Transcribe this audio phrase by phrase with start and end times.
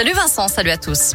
[0.00, 1.14] Salut Vincent, salut à tous.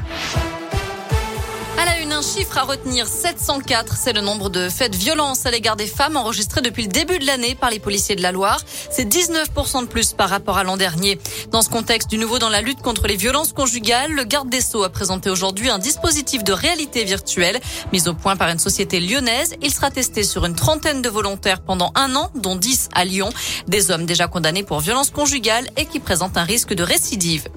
[1.79, 3.95] À la une, un chiffre à retenir, 704.
[3.95, 7.17] C'est le nombre de faits de violence à l'égard des femmes enregistrés depuis le début
[7.17, 8.59] de l'année par les policiers de la Loire.
[8.91, 11.17] C'est 19% de plus par rapport à l'an dernier.
[11.49, 14.59] Dans ce contexte du nouveau dans la lutte contre les violences conjugales, le garde des
[14.59, 17.61] Sceaux a présenté aujourd'hui un dispositif de réalité virtuelle
[17.93, 19.55] mis au point par une société lyonnaise.
[19.61, 23.29] Il sera testé sur une trentaine de volontaires pendant un an, dont 10 à Lyon.
[23.65, 27.47] Des hommes déjà condamnés pour violences conjugales et qui présentent un risque de récidive.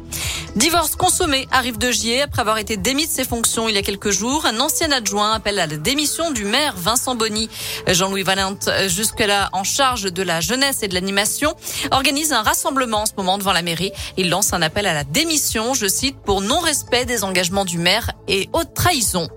[0.56, 3.82] Divorce consommé arrive de Gier après avoir été démis de ses fonctions il y a
[3.82, 4.46] quelques jours.
[4.46, 7.50] Un ancien adjoint appelle à la démission du maire Vincent Bonny.
[7.86, 11.54] Jean-Louis Valente, jusque-là en charge de la jeunesse et de l'animation,
[11.90, 13.92] organise un rassemblement en ce moment devant la mairie.
[14.16, 18.12] Il lance un appel à la démission, je cite, pour non-respect des engagements du maire
[18.26, 19.28] et haute trahison.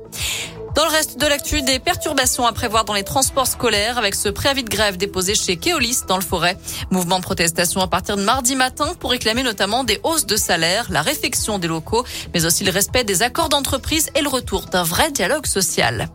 [0.80, 4.30] Dans le reste de l'actu, des perturbations à prévoir dans les transports scolaires avec ce
[4.30, 6.58] préavis de grève déposé chez Keolis dans le Forêt.
[6.90, 10.86] Mouvement de protestation à partir de mardi matin pour réclamer notamment des hausses de salaire,
[10.90, 14.84] la réfection des locaux, mais aussi le respect des accords d'entreprise et le retour d'un
[14.84, 16.08] vrai dialogue social.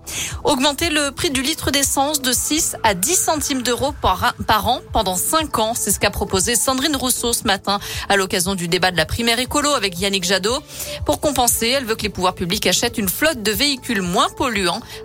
[0.45, 4.33] Augmenter le prix du litre d'essence de 6 à 10 centimes d'euros par,
[4.67, 8.67] an pendant 5 ans, c'est ce qu'a proposé Sandrine Rousseau ce matin à l'occasion du
[8.67, 10.63] débat de la primaire écolo avec Yannick Jadot.
[11.05, 14.54] Pour compenser, elle veut que les pouvoirs publics achètent une flotte de véhicules moins polluants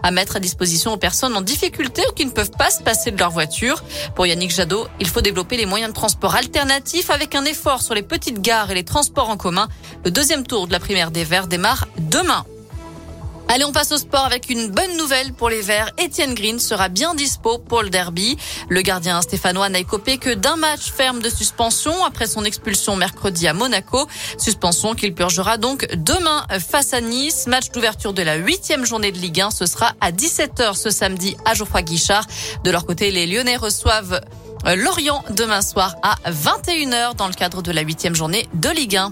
[0.04, 3.12] à mettre à disposition aux personnes en difficulté ou qui ne peuvent pas se passer
[3.12, 3.84] de leur voiture.
[4.16, 7.96] Pour Yannick Jadot, il faut développer les moyens de transport alternatifs avec un effort sur
[7.96, 9.68] les petites gares et les transports en commun.
[10.06, 12.46] Le deuxième tour de la primaire des Verts démarre demain.
[13.52, 15.90] Allez, on passe au sport avec une bonne nouvelle pour les Verts.
[16.00, 18.38] Etienne Green sera bien dispo pour le derby.
[18.70, 23.48] Le gardien stéphanois n'a écopé que d'un match ferme de suspension après son expulsion mercredi
[23.48, 24.08] à Monaco.
[24.38, 27.48] Suspension qu'il purgera donc demain face à Nice.
[27.48, 29.50] Match d'ouverture de la huitième journée de Ligue 1.
[29.50, 32.28] Ce sera à 17h ce samedi à Geoffroy Guichard.
[32.64, 34.22] De leur côté, les Lyonnais reçoivent
[34.64, 39.12] Lorient demain soir à 21h dans le cadre de la huitième journée de Ligue 1.